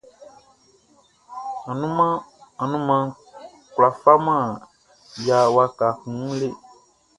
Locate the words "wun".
6.21-6.33